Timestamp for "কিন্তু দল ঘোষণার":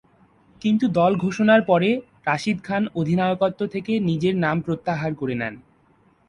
0.61-1.61